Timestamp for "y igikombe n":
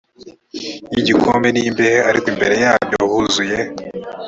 0.93-1.57